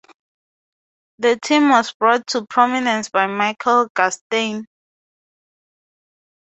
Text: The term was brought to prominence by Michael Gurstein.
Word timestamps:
The 1.19 1.37
term 1.39 1.69
was 1.69 1.93
brought 1.93 2.25
to 2.29 2.47
prominence 2.47 3.09
by 3.09 3.27
Michael 3.27 3.87
Gurstein. 3.93 4.65